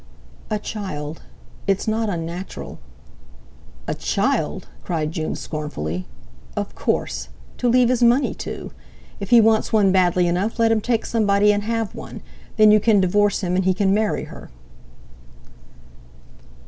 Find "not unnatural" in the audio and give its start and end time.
1.87-2.79